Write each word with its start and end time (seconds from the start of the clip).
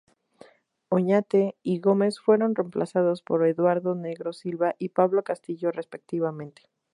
Oñate 0.89 1.55
y 1.61 1.79
Gómez 1.79 2.19
fueron 2.19 2.55
reemplazados 2.55 3.21
por 3.21 3.45
Eduardo 3.45 3.93
Negro 3.93 4.33
Silva 4.33 4.73
y 4.79 4.89
Pablo 4.89 5.23
Castillo, 5.23 5.71
respectivamente. 5.71 6.63